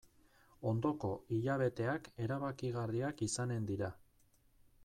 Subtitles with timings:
[0.71, 3.93] Ondoko hilabeteak erabakigarriak izanen dira.